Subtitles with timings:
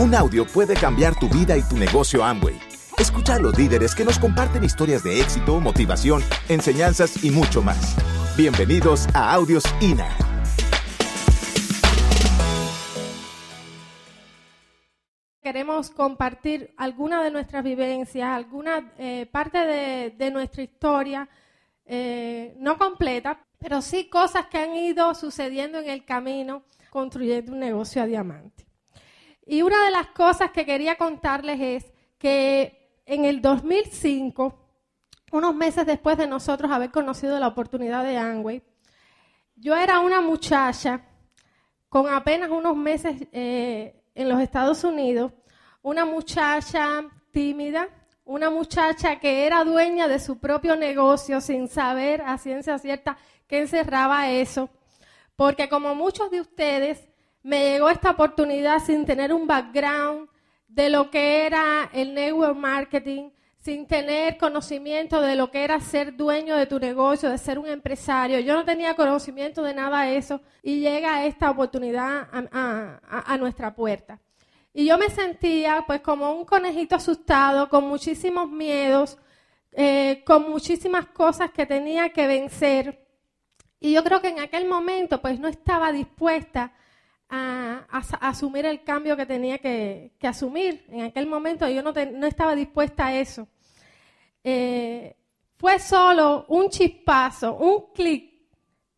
[0.00, 2.58] Un audio puede cambiar tu vida y tu negocio Amway.
[2.96, 7.98] Escucha a los líderes que nos comparten historias de éxito, motivación, enseñanzas y mucho más.
[8.34, 10.08] Bienvenidos a Audios INA.
[15.42, 21.28] Queremos compartir alguna de nuestras vivencias, alguna eh, parte de, nuestra historia,
[21.84, 27.58] eh, no completa, pero sí cosas que han ido sucediendo en el camino construyendo un
[27.58, 28.69] negocio a diamante.
[29.50, 34.56] Y una de las cosas que quería contarles es que en el 2005,
[35.32, 38.62] unos meses después de nosotros haber conocido la oportunidad de Amway,
[39.56, 41.00] yo era una muchacha
[41.88, 45.32] con apenas unos meses eh, en los Estados Unidos,
[45.82, 47.88] una muchacha tímida,
[48.24, 53.62] una muchacha que era dueña de su propio negocio sin saber a ciencia cierta qué
[53.62, 54.70] encerraba eso,
[55.34, 57.09] porque como muchos de ustedes,
[57.42, 60.28] me llegó esta oportunidad sin tener un background
[60.68, 66.16] de lo que era el network marketing, sin tener conocimiento de lo que era ser
[66.16, 68.40] dueño de tu negocio, de ser un empresario.
[68.40, 74.18] Yo no tenía conocimiento de nada de eso y llega esta oportunidad a, nuestra puerta.
[74.72, 79.18] Y yo me sentía pues como un conejito asustado, con muchísimos miedos,
[79.72, 83.06] eh, con muchísimas cosas que tenía que vencer.
[83.80, 86.72] Y yo creo que en aquel momento pues no estaba dispuesta
[87.30, 87.86] a,
[88.20, 90.84] asumir el cambio que tenía que, asumir.
[90.88, 93.48] En aquel momento yo no, no estaba dispuesta a eso.
[94.42, 95.16] Eh,
[95.56, 98.30] fue solo un chispazo, un clic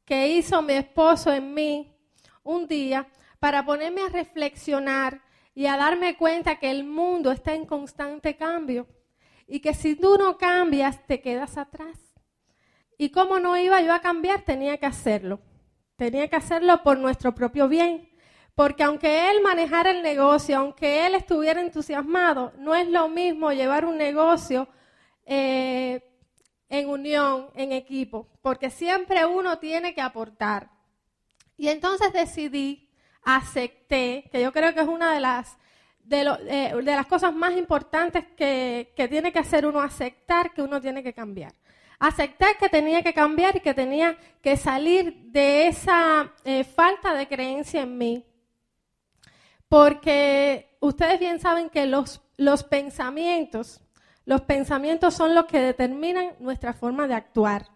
[0.05, 1.97] que hizo mi esposo en mí
[2.45, 3.07] un día
[3.39, 5.21] para ponerme a reflexionar
[5.55, 8.87] y a darme cuenta que el mundo está en constante cambio
[9.47, 11.99] y que si tú no cambias te quedas atrás.
[12.97, 15.41] Y como no iba yo a cambiar, tenía que hacerlo.
[15.97, 18.12] Tenía que hacerlo por nuestro propio bien.
[18.55, 23.87] Porque aunque él manejara el negocio, aunque él estuviera entusiasmado, no es lo mismo llevar
[23.87, 24.69] un negocio
[25.25, 26.03] eh,
[26.69, 30.71] en unión, en equipo, porque siempre uno tiene que aportar.
[31.57, 32.91] Y entonces decidí,
[33.23, 35.57] acepté, que yo creo que es una de las,
[36.01, 41.03] de, eh, las cosas más importantes que, tiene que hacer uno, aceptar que uno tiene
[41.03, 41.55] que cambiar.
[41.99, 47.29] Aceptar que tenía que cambiar y que tenía que salir de esa eh, falta de
[47.29, 48.32] creencia en mí
[49.73, 53.81] porque ustedes bien saben que los, los pensamientos,
[54.27, 57.69] los pensamientos son los que determinan nuestra forma de actuar,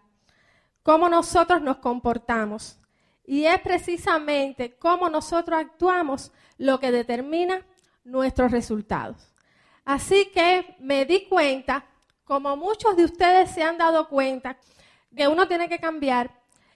[0.83, 2.77] cómo nosotros nos comportamos.
[3.25, 7.65] Y es precisamente cómo nosotros actuamos lo que determina
[8.03, 9.33] nuestros resultados.
[9.83, 11.83] Así que me di cuenta,
[12.25, 14.59] como muchos de ustedes se han dado cuenta,
[15.15, 16.29] que uno tiene que cambiar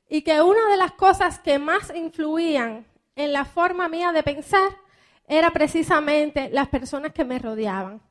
[0.10, 4.81] y que una de las cosas que más influían en la forma mía de pensar
[5.32, 8.02] era precisamente las personas que me rodeaban.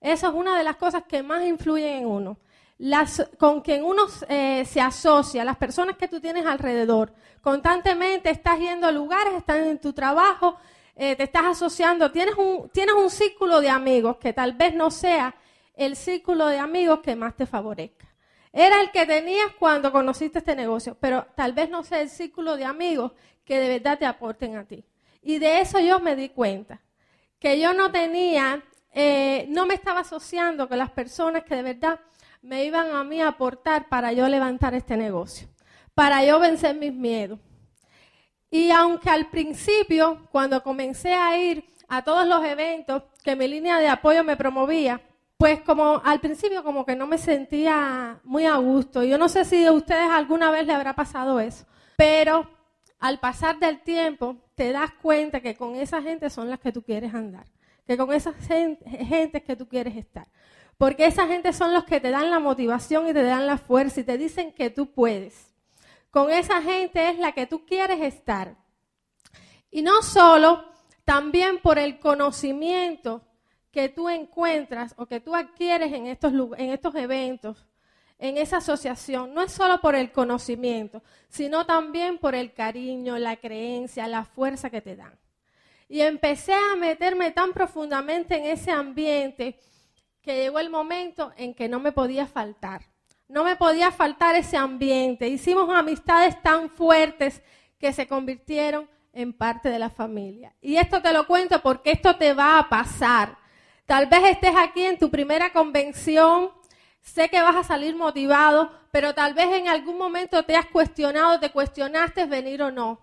[0.00, 2.38] Esa es una de las cosas que más influyen en uno.
[2.78, 7.14] Las, con quien uno eh, se asocia, las personas que tú tienes alrededor.
[7.40, 10.56] Constantemente estás yendo a lugares, estás en tu trabajo,
[10.94, 14.92] eh, te estás asociando, tienes un, tienes un círculo de amigos que tal vez no
[14.92, 15.34] sea
[15.74, 18.06] el círculo de amigos que más te favorezca.
[18.52, 22.56] Era el que tenías cuando conociste este negocio, pero tal vez no sea el círculo
[22.56, 23.10] de amigos
[23.44, 24.84] que de verdad te aporten a ti.
[25.22, 26.80] Y de eso yo me di cuenta,
[27.38, 28.62] que yo no tenía,
[28.92, 32.00] eh, no me estaba asociando con las personas que de verdad
[32.42, 35.48] me iban a mí a aportar para yo levantar este negocio,
[35.94, 37.38] para yo vencer mis miedos.
[38.50, 43.78] Y aunque al principio, cuando comencé a ir a todos los eventos que mi línea
[43.78, 45.00] de apoyo me promovía,
[45.38, 49.02] pues como al principio como que no me sentía muy a gusto.
[49.02, 51.64] Yo no sé si a ustedes alguna vez le habrá pasado eso,
[51.96, 52.48] pero
[53.02, 56.82] al pasar del tiempo te das cuenta que con esa gente son las que tú
[56.82, 57.48] quieres andar,
[57.84, 60.28] que con esas gente, que tú quieres estar.
[60.78, 63.98] Porque esa gente son los que te dan la motivación y te dan la fuerza
[63.98, 65.52] y te dicen que tú puedes.
[66.12, 68.54] Con esa gente es la que tú quieres estar.
[69.68, 70.64] Y no solo,
[71.04, 73.26] también por el conocimiento
[73.72, 77.66] que tú encuentras o que tú adquieres en estos, en estos eventos,
[78.22, 83.34] en esa asociación no es solo por el conocimiento, sino también por el cariño, la
[83.34, 85.18] creencia, la fuerza que te dan.
[85.88, 89.58] Y empecé a meterme tan profundamente en ese ambiente
[90.22, 92.82] que llegó el momento en que no me podía faltar.
[93.26, 95.26] No me podía faltar ese ambiente.
[95.26, 97.42] Hicimos amistades tan fuertes
[97.76, 100.54] que se convirtieron en parte de la familia.
[100.60, 103.36] Y esto te lo cuento porque esto te va a pasar.
[103.84, 106.61] Tal vez estés aquí en tu primera convención
[107.02, 111.40] Sé que vas a salir motivado, pero tal vez en algún momento te has cuestionado,
[111.40, 113.00] te cuestionaste venir o no.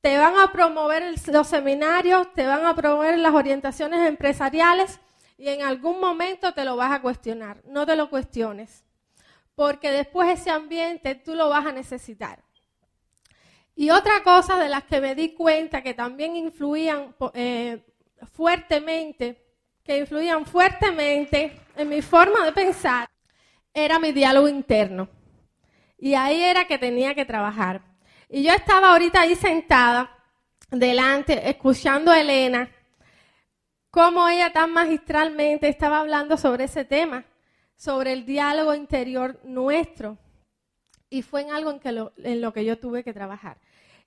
[0.00, 5.00] te van a promover los seminarios, te van a promover las orientaciones empresariales
[5.38, 7.62] y en algún momento te lo vas a cuestionar.
[7.64, 8.84] No te lo cuestiones,
[9.54, 12.42] porque después ese ambiente tú lo vas a necesitar.
[13.76, 17.84] Y otra cosa de las que me di cuenta que también influían eh,
[18.32, 19.43] fuertemente,
[19.84, 23.06] que influían fuertemente en mi forma de pensar,
[23.72, 25.08] era mi diálogo interno.
[25.98, 27.82] Y ahí era que tenía que trabajar.
[28.28, 30.10] Y yo estaba ahorita ahí sentada,
[30.70, 32.70] delante, escuchando a Elena,
[33.90, 37.26] cómo ella tan magistralmente estaba hablando sobre ese tema,
[37.76, 40.16] sobre el diálogo interior nuestro.
[41.10, 41.78] Y fue en algo
[42.16, 43.58] en, lo que yo tuve que trabajar.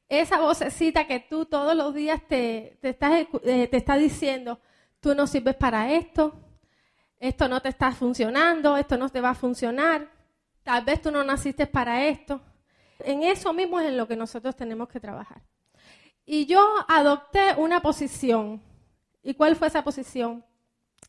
[0.09, 4.59] Esa vocecita que tú todos los días te, te, estás, eh, te está diciendo,
[4.99, 6.39] tú no sirves para esto,
[7.19, 10.09] esto no te está funcionando, esto no te va a funcionar,
[10.63, 12.41] tal vez tú no naciste para esto.
[12.99, 15.41] En eso mismo es en lo que nosotros tenemos que trabajar.
[16.25, 18.61] Y yo adopté una posición.
[19.23, 20.43] ¿Y cuál fue esa posición?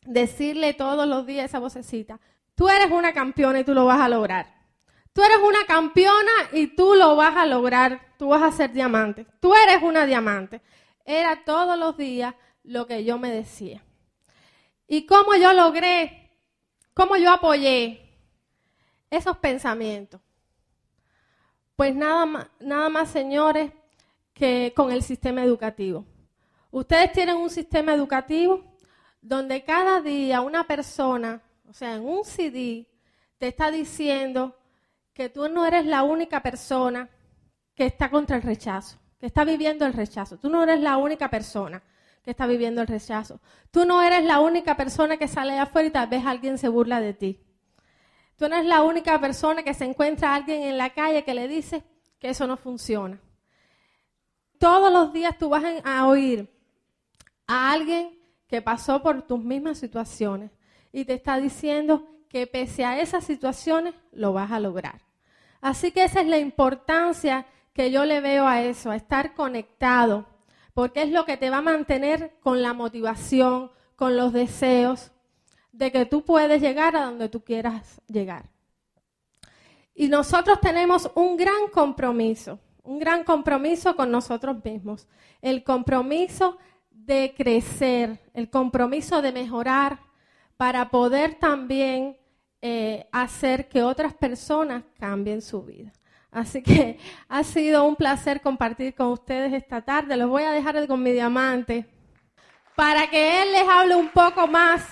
[0.04, 2.20] Decirle todos los días esa vocecita,
[2.54, 4.58] tú eres una campeona y tú lo vas a lograr.
[5.12, 8.00] Tú eres una campeona y tú lo vas a lograr.
[8.18, 9.26] Tú vas a ser diamante.
[9.40, 10.62] Tú eres una diamante.
[11.04, 12.34] Era todos los días
[12.68, 13.82] lo que yo me decía.
[14.86, 16.30] ¿Y cómo yo logré,
[16.94, 18.00] cómo yo apoyé
[19.10, 20.20] esos pensamientos?
[21.76, 23.72] Pues nada más, nada más, señores,
[24.34, 26.04] que con el sistema educativo.
[26.70, 28.62] Ustedes tienen un sistema educativo
[29.22, 32.86] donde cada día una persona, o sea, en un CD,
[33.38, 34.56] te está diciendo
[35.14, 37.08] que tú no eres la única persona
[37.74, 40.36] que está contra el rechazo, que está viviendo el rechazo.
[40.36, 41.82] Tú no eres la única persona
[42.30, 43.40] está viviendo el rechazo.
[43.70, 47.00] Tú no eres la única persona que sale afuera y tal vez alguien se burla
[47.00, 47.40] de ti.
[48.36, 51.34] Tú no eres la única persona que se encuentra a alguien en la calle que
[51.34, 51.82] le dice
[52.18, 53.20] que eso no funciona.
[54.58, 56.48] Todos los días tú vas a oír
[57.46, 60.50] a alguien que pasó por tus mismas situaciones
[60.92, 65.02] y te está diciendo que pese a esas situaciones lo vas a lograr.
[65.60, 70.26] Así que esa es la importancia que yo le veo a eso, a estar conectado
[70.78, 75.10] porque es lo que te va a mantener con la motivación, con los deseos
[75.72, 78.48] de que tú puedes llegar a donde tú quieras llegar.
[79.92, 85.08] Y nosotros tenemos un gran compromiso, un gran compromiso con nosotros mismos,
[85.42, 86.58] el compromiso
[86.92, 89.98] de crecer, el compromiso de mejorar
[90.56, 92.16] para poder también
[92.62, 95.92] eh, hacer que otras personas cambien su vida.
[96.30, 96.98] Así que
[97.28, 100.16] ha sido un placer compartir con ustedes esta tarde.
[100.16, 101.86] Los voy a dejar con mi diamante
[102.76, 104.84] para que él les hable un poco más.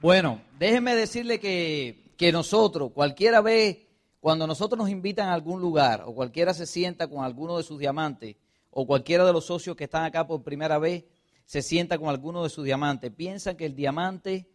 [0.00, 3.78] Bueno, déjenme decirle que, que nosotros, cualquiera vez,
[4.20, 7.78] cuando nosotros nos invitan a algún lugar o cualquiera se sienta con alguno de sus
[7.78, 8.36] diamantes
[8.70, 11.04] o cualquiera de los socios que están acá por primera vez
[11.44, 14.48] se sienta con alguno de sus diamantes, piensan que el diamante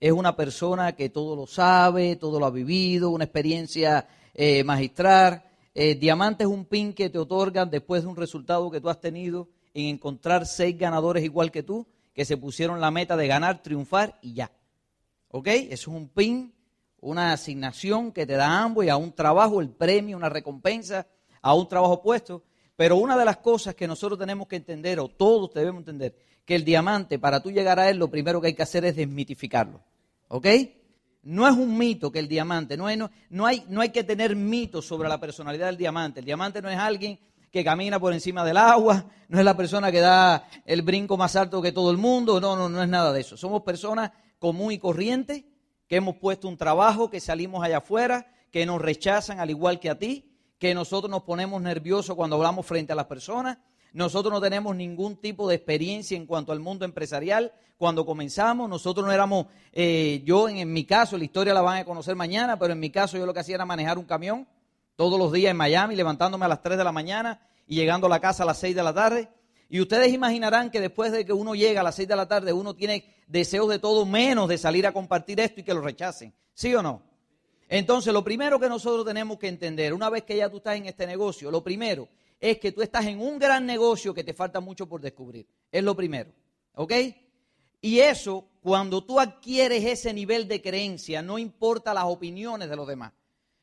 [0.00, 5.50] es una persona que todo lo sabe, todo lo ha vivido, una experiencia eh, magistrar.
[5.74, 9.00] Eh, diamante es un pin que te otorgan después de un resultado que tú has
[9.00, 13.62] tenido en encontrar seis ganadores igual que tú, que se pusieron la meta de ganar,
[13.62, 14.50] triunfar y ya.
[15.28, 15.46] ¿Ok?
[15.46, 16.52] Eso es un pin,
[17.00, 21.06] una asignación que te da ambos y a un trabajo, el premio, una recompensa,
[21.40, 22.42] a un trabajo puesto.
[22.76, 26.54] Pero una de las cosas que nosotros tenemos que entender, o todos debemos entender, que
[26.54, 29.82] el diamante, para tú llegar a él, lo primero que hay que hacer es desmitificarlo.
[30.28, 30.46] ¿Ok?
[31.22, 34.34] No es un mito que el diamante, no hay, no, hay, no hay que tener
[34.34, 36.20] mitos sobre la personalidad del diamante.
[36.20, 37.18] El diamante no es alguien
[37.50, 41.36] que camina por encima del agua, no es la persona que da el brinco más
[41.36, 43.36] alto que todo el mundo, no, no, no es nada de eso.
[43.36, 45.44] Somos personas común y corrientes
[45.86, 49.90] que hemos puesto un trabajo, que salimos allá afuera, que nos rechazan al igual que
[49.90, 53.58] a ti, que nosotros nos ponemos nerviosos cuando hablamos frente a las personas,
[53.92, 57.52] nosotros no tenemos ningún tipo de experiencia en cuanto al mundo empresarial.
[57.76, 61.84] Cuando comenzamos, nosotros no éramos, eh, yo en, mi caso, la historia la van a
[61.84, 64.46] conocer mañana, pero en mi caso yo lo que hacía era manejar un camión
[64.96, 68.10] todos los días en Miami, levantándome a las 3 de la mañana y llegando a
[68.10, 69.28] la casa a las 6 de la tarde.
[69.70, 72.52] Y ustedes imaginarán que después de que uno llega a las 6 de la tarde,
[72.52, 76.34] uno tiene deseos de todo menos de salir a compartir esto y que lo rechacen.
[76.52, 77.02] ¿Sí o no?
[77.68, 80.86] Entonces, lo primero que nosotros tenemos que entender, una vez que ya tú estás en
[80.86, 82.08] este negocio, lo primero
[82.40, 85.46] es que tú estás en un gran negocio que te falta mucho por descubrir.
[85.70, 86.32] Es lo primero.
[86.74, 86.92] ¿Ok?
[87.82, 92.86] Y eso, cuando tú adquieres ese nivel de creencia, no importa las opiniones de los
[92.86, 93.12] demás.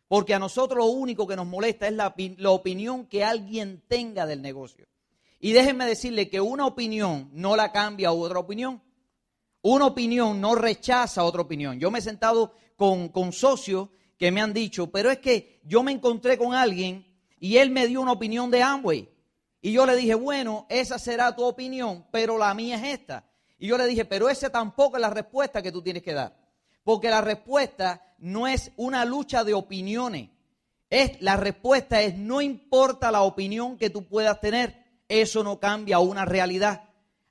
[0.07, 4.25] Porque a nosotros lo único que nos molesta es la, la opinión que alguien tenga
[4.25, 4.87] del negocio.
[5.39, 8.81] Y déjenme decirle que una opinión no la cambia otra opinión.
[9.61, 11.79] Una opinión no rechaza otra opinión.
[11.79, 15.83] Yo me he sentado con, con socios que me han dicho, pero es que yo
[15.83, 17.06] me encontré con alguien
[17.39, 19.09] y él me dio una opinión de Amway.
[19.61, 23.23] Y yo le dije, bueno, esa será tu opinión, pero la mía es esta.
[23.59, 26.35] Y yo le dije, pero esa tampoco es la respuesta que tú tienes que dar.
[26.83, 30.29] Porque la respuesta no es una lucha de opiniones.
[30.89, 35.99] Es, la respuesta es, no importa la opinión que tú puedas tener, eso no cambia
[35.99, 36.83] una realidad.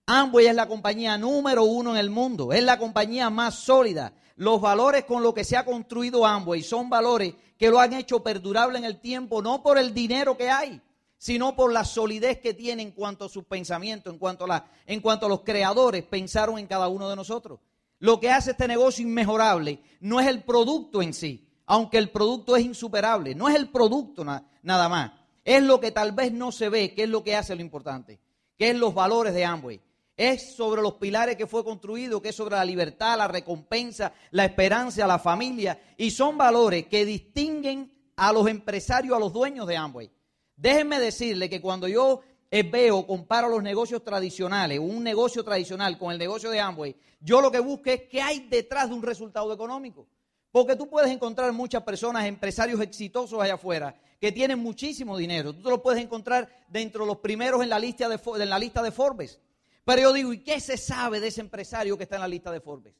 [0.06, 4.12] Amway es la compañía número uno en el mundo, es la compañía más sólida.
[4.36, 8.22] Los valores con los que se ha construido Amway son valores que lo han hecho
[8.22, 10.80] perdurable en el tiempo, no por el dinero que hay,
[11.16, 14.70] sino por la solidez que tiene en cuanto a sus pensamientos, en cuanto a, la,
[14.86, 17.60] en cuanto a los creadores pensaron en cada uno de nosotros.
[17.98, 22.56] Lo que hace este negocio inmejorable no es el producto en sí, aunque el producto
[22.56, 25.12] es insuperable, no es el producto nada más,
[25.44, 28.20] es lo que tal vez no se ve, que es lo que hace lo importante,
[28.58, 29.80] que es los valores de Amway.
[30.16, 34.46] Es sobre los pilares que fue construido, que es sobre la libertad, la recompensa, la
[34.46, 39.76] esperanza, la familia, y son valores que distinguen a los empresarios, a los dueños de
[39.76, 40.10] Amway.
[40.56, 46.12] Déjenme decirle que cuando yo eh, veo, comparo los negocios tradicionales, un negocio tradicional con
[46.12, 49.52] el negocio de Amway, yo lo que busco es qué hay detrás de un resultado
[49.52, 50.06] económico.
[50.50, 55.52] Porque tú puedes encontrar muchas personas, empresarios exitosos allá afuera, que tienen muchísimo dinero.
[55.52, 58.82] Tú los puedes encontrar dentro de los primeros en la lista de, en la lista
[58.82, 59.38] de Forbes.
[59.86, 62.50] Pero yo digo, ¿y qué se sabe de ese empresario que está en la lista
[62.50, 62.92] de Forbes?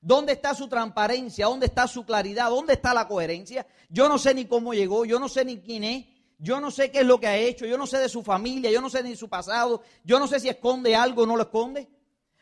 [0.00, 1.44] ¿Dónde está su transparencia?
[1.44, 2.48] ¿Dónde está su claridad?
[2.48, 3.66] ¿Dónde está la coherencia?
[3.90, 6.06] Yo no sé ni cómo llegó, yo no sé ni quién es.
[6.38, 8.70] Yo no sé qué es lo que ha hecho, yo no sé de su familia,
[8.70, 11.42] yo no sé ni su pasado, yo no sé si esconde algo o no lo
[11.42, 11.86] esconde.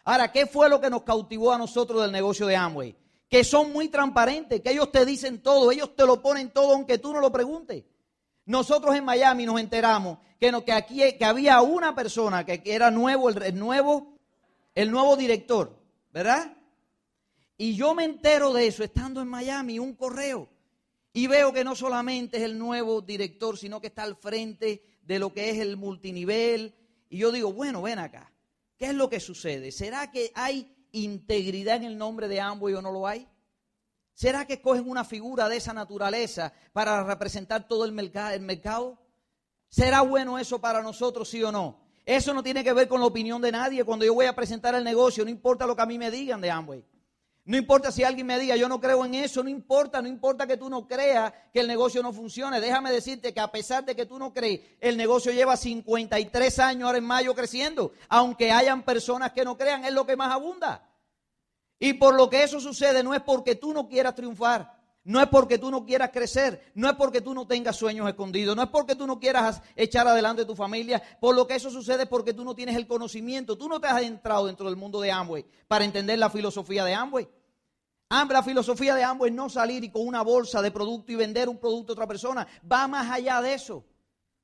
[0.05, 2.97] Ahora, ¿qué fue lo que nos cautivó a nosotros del negocio de Amway?
[3.29, 6.99] Que son muy transparentes, que ellos te dicen todo, ellos te lo ponen todo aunque
[6.99, 7.83] tú no lo preguntes.
[8.49, 12.91] Nosotros en Miami nos enteramos que, no, que aquí que había una persona que, era
[12.91, 14.17] nuevo el, nuevo,
[14.75, 15.79] el nuevo director,
[16.15, 16.57] ¿verdad?
[17.59, 20.49] Y yo me entero de eso estando en Miami, un correo.
[21.13, 25.19] Y veo que no solamente es el nuevo director, sino que está al frente de
[25.19, 26.75] lo que es el multinivel.
[27.11, 28.33] Y yo digo, bueno, ven acá.
[28.79, 29.73] ¿Qué es lo que sucede?
[29.73, 33.29] ¿Será que hay integridad en el nombre de Amway o no lo hay?
[34.19, 38.99] ¿Será que escogen una figura de esa naturaleza para representar todo el, el mercado?
[39.69, 41.79] ¿Será bueno eso para nosotros, sí o no?
[42.05, 43.85] Eso no tiene que ver con la opinión de nadie.
[43.85, 46.41] Cuando yo voy a presentar el negocio, no importa lo que a mí me digan
[46.41, 46.85] de Amway.
[47.45, 50.49] No importa si alguien me diga, yo no creo en eso, no importa, no importa
[50.49, 52.61] que tú no creas que el negocio no funcione.
[52.61, 56.87] Déjame decirte que a pesar de que tú no crees, el negocio lleva 53 años
[56.87, 57.93] ahora en mayo creciendo.
[58.09, 60.89] Aunque hayan personas que no crean, es lo que más abunda.
[61.79, 65.29] Y por lo que eso sucede no es porque tú no quieras triunfar, no es
[65.29, 68.69] porque tú no quieras crecer, no es porque tú no tengas sueños escondidos, no es
[68.69, 72.35] porque tú no quieras echar adelante tu familia, por lo que eso sucede es porque
[72.35, 75.47] tú no tienes el conocimiento, tú no te has entrado dentro del mundo de Amway
[75.67, 77.29] para entender la filosofía de Amway.
[78.11, 81.49] La filosofía de ambos es no salir y con una bolsa de producto y vender
[81.49, 82.47] un producto a otra persona.
[82.71, 83.85] Va más allá de eso.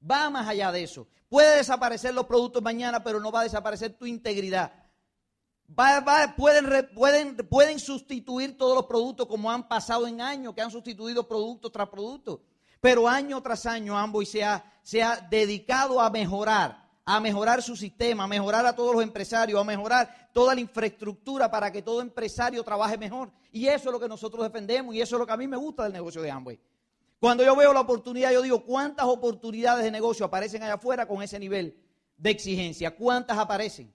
[0.08, 1.08] Va más allá de eso.
[1.30, 4.83] Puede desaparecer los productos mañana, pero no va a desaparecer tu integridad.
[6.36, 11.26] Pueden, pueden, pueden sustituir todos los productos como han pasado en años, que han sustituido
[11.26, 12.42] producto tras producto.
[12.80, 14.44] Pero año tras año ambos se
[14.82, 19.60] se ha dedicado a mejorar a mejorar su sistema, a mejorar a todos los empresarios,
[19.60, 23.30] a mejorar toda la infraestructura para que todo empresario trabaje mejor.
[23.52, 25.56] Y eso es lo que nosotros defendemos y eso es lo que a mí me
[25.56, 26.58] gusta del negocio de Amway.
[27.20, 31.22] Cuando yo veo la oportunidad, yo digo, ¿cuántas oportunidades de negocio aparecen allá afuera con
[31.22, 31.78] ese nivel
[32.16, 32.96] de exigencia?
[32.96, 33.92] ¿Cuántas aparecen?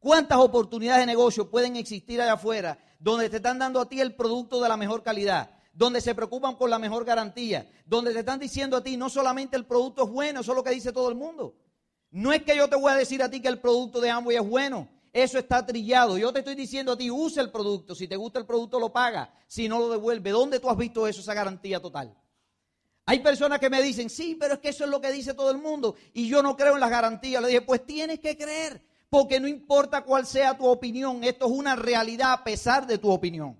[0.00, 4.16] ¿Cuántas oportunidades de negocio pueden existir allá afuera donde te están dando a ti el
[4.16, 5.50] producto de la mejor calidad?
[5.72, 9.56] donde se preocupan por la mejor garantía, donde te están diciendo a ti no solamente
[9.56, 11.54] el producto es bueno, eso es lo que dice todo el mundo,
[12.10, 14.36] no es que yo te voy a decir a ti que el producto de Amway
[14.36, 14.88] es bueno.
[15.12, 16.18] Eso está trillado.
[16.18, 17.94] Yo te estoy diciendo a ti, usa el producto.
[17.94, 19.32] Si te gusta el producto, lo paga.
[19.46, 20.30] Si no, lo devuelve.
[20.30, 22.16] ¿Dónde tú has visto eso, esa garantía total?
[23.06, 25.50] Hay personas que me dicen, sí, pero es que eso es lo que dice todo
[25.50, 25.96] el mundo.
[26.12, 27.42] Y yo no creo en las garantías.
[27.42, 28.82] Le dije, pues tienes que creer.
[29.10, 33.10] Porque no importa cuál sea tu opinión, esto es una realidad a pesar de tu
[33.10, 33.58] opinión.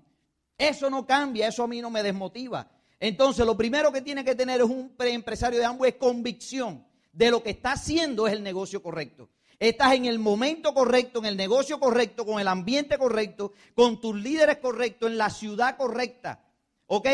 [0.57, 2.71] Eso no cambia, eso a mí no me desmotiva.
[2.99, 7.43] Entonces, lo primero que tiene que tener un empresario de Amway es convicción de lo
[7.43, 9.29] que está haciendo es el negocio correcto.
[9.59, 14.15] Estás en el momento correcto, en el negocio correcto, con el ambiente correcto, con tus
[14.15, 16.43] líderes correctos, en la ciudad correcta.
[16.87, 17.07] ¿Ok?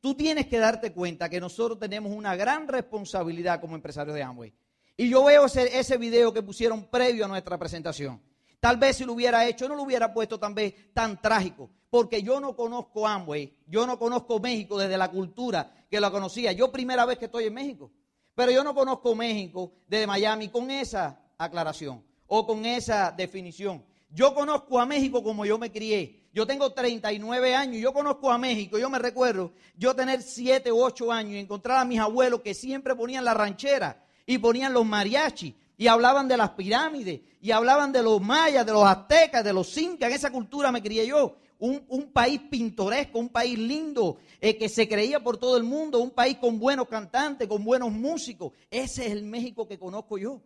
[0.00, 4.52] Tú tienes que darte cuenta que nosotros tenemos una gran responsabilidad como empresarios de Amway.
[4.96, 8.20] Y yo veo ese, ese video que pusieron previo a nuestra presentación.
[8.60, 10.54] Tal vez si lo hubiera hecho, no lo hubiera puesto tan,
[10.94, 16.00] tan trágico, porque yo no conozco Amway, yo no conozco México desde la cultura que
[16.00, 16.52] la conocía.
[16.52, 17.90] Yo primera vez que estoy en México.
[18.34, 23.84] Pero yo no conozco México desde Miami con esa aclaración o con esa definición.
[24.08, 26.28] Yo conozco a México como yo me crié.
[26.32, 30.82] Yo tengo 39 años, yo conozco a México, yo me recuerdo yo tener 7 u
[30.82, 34.84] 8 años y encontrar a mis abuelos que siempre ponían la ranchera y ponían los
[34.84, 39.52] mariachis y hablaban de las pirámides, y hablaban de los mayas, de los aztecas, de
[39.52, 41.34] los incas, en esa cultura me crié yo.
[41.58, 46.10] Un, país pintoresco, un país lindo, eh, que se creía por todo el mundo, un
[46.10, 48.52] país con buenos cantantes, con buenos músicos.
[48.70, 50.40] Ese es el México que conozco yo.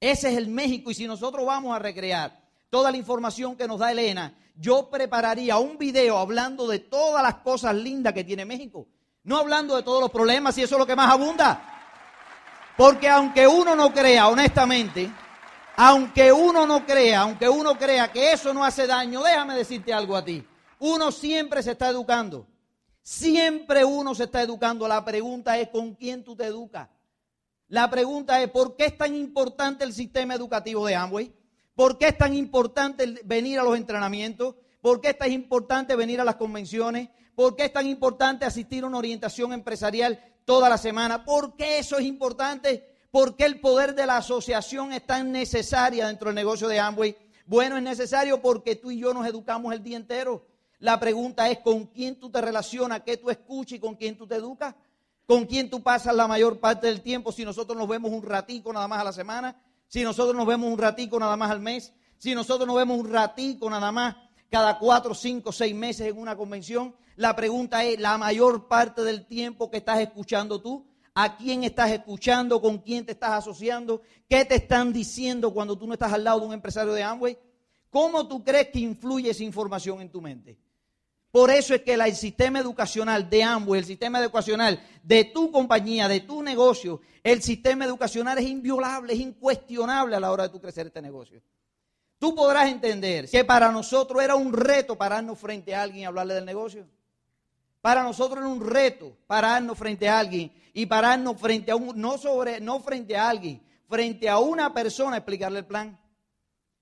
[0.00, 0.90] Ese es el México.
[0.90, 2.40] Y si nosotros vamos a recrear
[2.70, 7.36] toda la información que nos da Elena, yo prepararía un video hablando de todas las
[7.36, 8.86] cosas lindas que tiene México.
[9.24, 11.73] No hablando de todos los problemas, y eso es lo que más abunda.
[12.76, 15.10] Porque aunque uno no crea, honestamente,
[15.76, 20.16] aunque uno no crea, aunque uno crea que eso no hace daño, déjame decirte algo
[20.16, 20.44] a ti.
[20.80, 22.46] Uno siempre se está educando.
[23.02, 24.88] Siempre uno se está educando.
[24.88, 26.88] La pregunta es con quién tú te educas.
[27.68, 31.32] La pregunta es ¿por qué es tan importante el sistema educativo de Amway?
[31.74, 34.54] ¿Por qué es tan importante venir a los entrenamientos?
[34.80, 37.08] ¿Por qué es tan importante venir a las convenciones?
[37.34, 41.24] ¿Por qué es tan importante asistir a una orientación empresarial toda la semana?
[41.24, 42.88] ¿Por qué eso es importante?
[43.10, 47.16] ¿Por qué el poder de la asociación es tan necesaria dentro del negocio de Amway?
[47.46, 50.46] Bueno, es necesario porque tú y yo nos educamos el día entero.
[50.78, 54.26] La pregunta es con quién tú te relacionas, qué tú escuchas y con quién tú
[54.26, 54.74] te educas.
[55.26, 58.72] ¿Con quién tú pasas la mayor parte del tiempo si nosotros nos vemos un ratico
[58.72, 59.56] nada más a la semana?
[59.88, 63.10] Si nosotros nos vemos un ratico nada más al mes, si nosotros nos vemos un
[63.10, 64.16] ratico nada más
[64.54, 69.26] cada cuatro, cinco, seis meses en una convención, la pregunta es, la mayor parte del
[69.26, 72.62] tiempo que estás escuchando tú, ¿a quién estás escuchando?
[72.62, 74.02] ¿Con quién te estás asociando?
[74.28, 77.36] ¿Qué te están diciendo cuando tú no estás al lado de un empresario de Amway?
[77.90, 80.56] ¿Cómo tú crees que influye esa información en tu mente?
[81.32, 86.06] Por eso es que el sistema educacional de Amway, el sistema educacional de tu compañía,
[86.06, 90.86] de tu negocio, el sistema educacional es inviolable, es incuestionable a la hora de crecer
[90.86, 91.42] este negocio.
[92.24, 96.32] Tú podrás entender que para nosotros era un reto pararnos frente a alguien y hablarle
[96.32, 96.86] del negocio.
[97.82, 102.16] Para nosotros era un reto pararnos frente a alguien y pararnos frente a un, no
[102.16, 106.00] sobre, no frente a alguien, frente a una persona explicarle el plan.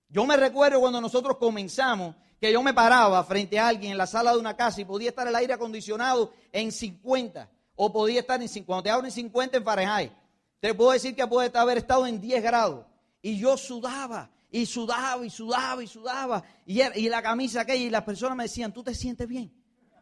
[0.08, 4.06] Yo me recuerdo cuando nosotros comenzamos que yo me paraba frente a alguien en la
[4.06, 8.40] sala de una casa y podía estar el aire acondicionado en 50 o podía estar
[8.40, 10.12] en 50, cuando te hablo en 50 en Fahrenheit,
[10.60, 12.86] te puedo decir que puede haber estado en 10 grados
[13.20, 18.04] y yo sudaba y sudaba y sudaba y sudaba y, la camisa aquella y las
[18.04, 19.50] personas me decían, ¿tú te sientes bien?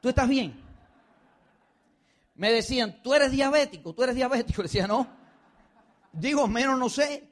[0.02, 0.60] ¿Tú estás bien?
[2.34, 3.94] Me decían, ¿tú eres diabético?
[3.94, 4.62] ¿Tú eres diabético?
[4.62, 5.06] Le decía, no.
[6.12, 7.30] Digo, menos no sé.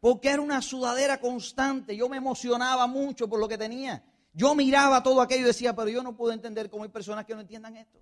[0.00, 1.96] Porque era una sudadera constante.
[1.96, 4.02] Yo me emocionaba mucho por lo que tenía.
[4.32, 7.34] Yo miraba todo aquello y decía, pero yo no puedo entender cómo hay personas que
[7.34, 8.00] no entiendan esto.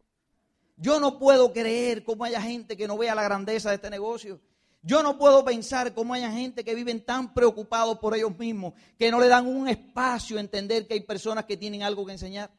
[0.77, 4.41] Yo no puedo creer cómo haya gente que no vea la grandeza de este negocio.
[4.85, 9.13] Yo no puedo pensar cómo haya gente que viven tan preocupados por ellos mismos que
[9.13, 12.51] no le dan un espacio a entender que hay personas que tienen algo que enseñar.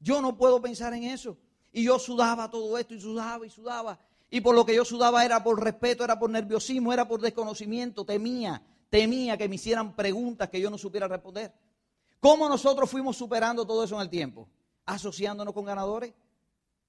[0.00, 1.36] Yo no puedo pensar en eso.
[1.70, 3.98] Y yo sudaba todo esto y sudaba y sudaba.
[4.30, 8.04] Y por lo que yo sudaba era por respeto, era por nerviosismo, era por desconocimiento.
[8.04, 11.52] Temía, temía que me hicieran preguntas que yo no supiera responder.
[12.20, 14.48] ¿Cómo nosotros fuimos superando todo eso en el tiempo?
[14.86, 16.14] Asociándonos con ganadores,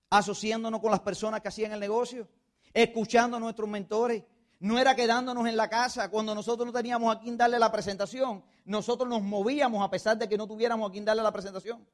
[0.09, 2.27] asociándonos con las personas que hacían el negocio,
[2.73, 4.23] escuchando a nuestros mentores.
[4.59, 8.43] No era quedándonos en la casa cuando nosotros no teníamos a quien darle la presentación.
[8.65, 11.87] Nosotros nos movíamos a pesar de que no tuviéramos a quien darle la presentación.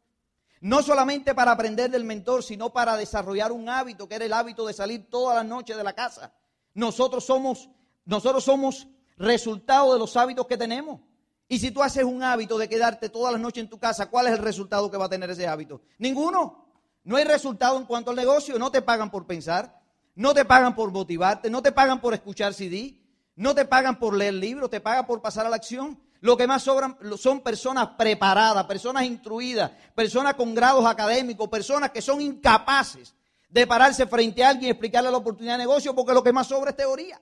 [0.61, 4.65] No solamente para aprender del mentor, sino para desarrollar un hábito, que era el hábito
[4.65, 6.33] de salir todas las noches de la casa.
[6.73, 7.69] Nosotros somos,
[8.03, 11.01] nosotros somos resultado de los hábitos que tenemos.
[11.47, 14.25] Y si tú haces un hábito de quedarte todas las noches en tu casa, ¿cuál
[14.25, 15.81] es el resultado que va a tener ese hábito?
[15.99, 16.65] Ninguno.
[17.03, 18.57] No hay resultado en cuanto al negocio.
[18.57, 19.79] No te pagan por pensar,
[20.15, 22.97] no te pagan por motivarte, no te pagan por escuchar CD,
[23.35, 25.99] no te pagan por leer libros, te pagan por pasar a la acción.
[26.21, 32.01] Lo que más sobran son personas preparadas, personas instruidas, personas con grados académicos, personas que
[32.01, 33.13] son incapaces
[33.49, 36.47] de pararse frente a alguien y explicarle la oportunidad de negocio porque lo que más
[36.47, 37.21] sobra es teoría.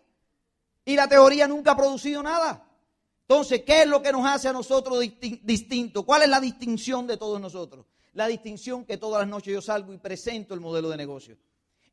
[0.86, 2.64] Y la teoría nunca ha producido nada.
[3.22, 5.00] Entonces, ¿qué es lo que nos hace a nosotros
[5.42, 6.04] distinto?
[6.04, 7.86] ¿Cuál es la distinción de todos nosotros?
[8.14, 11.38] La distinción que todas las noches yo salgo y presento el modelo de negocio.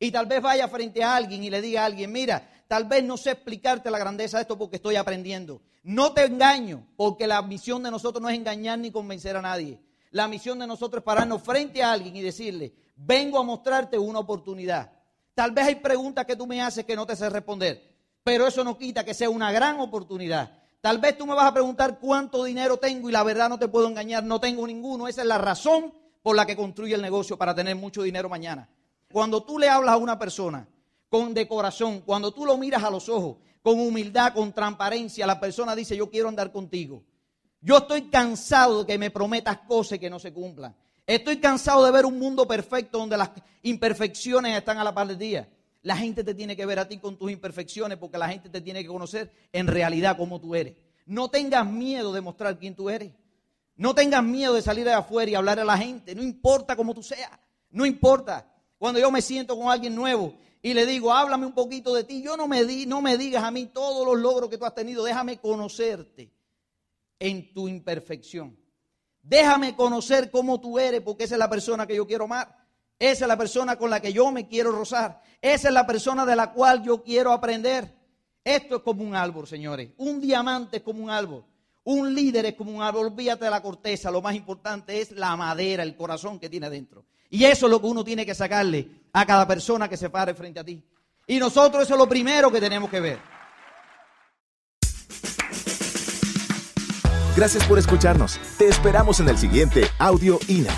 [0.01, 3.05] Y tal vez vaya frente a alguien y le diga a alguien, mira, tal vez
[3.05, 5.61] no sé explicarte la grandeza de esto porque estoy aprendiendo.
[5.83, 9.79] No te engaño, porque la misión de nosotros no es engañar ni convencer a nadie.
[10.09, 14.19] La misión de nosotros es pararnos frente a alguien y decirle, vengo a mostrarte una
[14.19, 14.91] oportunidad.
[15.33, 17.81] Tal vez hay preguntas que tú me haces que no te sé responder,
[18.23, 21.53] pero eso no quita que sea una gran oportunidad Tal vez tú me vas a
[21.53, 25.07] preguntar cuánto dinero tengo y la verdad no te puedo engañar, no tengo ninguno.
[25.07, 28.67] Esa es la razón por la que construye el negocio para tener mucho dinero mañana.
[29.11, 30.67] Cuando tú le hablas a una persona
[31.09, 35.39] con de corazón, cuando tú lo miras a los ojos, con humildad, con transparencia, la
[35.39, 37.03] persona dice, yo quiero andar contigo.
[37.61, 40.75] Yo estoy cansado de que me prometas cosas que no se cumplan.
[41.05, 43.31] Estoy cansado de ver un mundo perfecto donde las
[43.63, 45.49] imperfecciones están a la par del día.
[45.83, 48.61] La gente te tiene que ver a ti con tus imperfecciones porque la gente te
[48.61, 50.75] tiene que conocer en realidad como tú eres.
[51.05, 53.11] No tengas miedo de mostrar quién tú eres.
[53.75, 56.13] No tengas miedo de salir de afuera y hablar a la gente.
[56.13, 57.31] No importa cómo tú seas.
[57.71, 58.47] No importa.
[58.81, 62.23] Cuando yo me siento con alguien nuevo y le digo, háblame un poquito de ti,
[62.23, 64.73] yo no me, di, no me digas a mí todos los logros que tú has
[64.73, 65.03] tenido.
[65.03, 66.31] Déjame conocerte
[67.19, 68.57] en tu imperfección.
[69.21, 72.57] Déjame conocer cómo tú eres porque esa es la persona que yo quiero amar.
[72.97, 75.21] Esa es la persona con la que yo me quiero rozar.
[75.39, 77.95] Esa es la persona de la cual yo quiero aprender.
[78.43, 79.91] Esto es como un árbol, señores.
[79.97, 81.45] Un diamante es como un árbol.
[81.83, 83.05] Un líder es como un árbol.
[83.05, 84.09] Olvídate de la corteza.
[84.09, 87.05] Lo más importante es la madera, el corazón que tiene dentro.
[87.31, 90.35] Y eso es lo que uno tiene que sacarle a cada persona que se pare
[90.35, 90.83] frente a ti.
[91.25, 93.19] Y nosotros eso es lo primero que tenemos que ver.
[97.35, 98.37] Gracias por escucharnos.
[98.57, 100.73] Te esperamos en el siguiente Audio INA.